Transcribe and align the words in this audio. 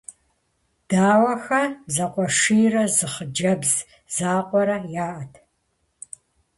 Даухэ 0.89 1.61
зэкъуэшийрэ 1.93 2.83
зы 2.95 3.07
хъыджэбз 3.13 3.71
закъуэрэ 4.15 4.77
яӏэт. 5.07 5.33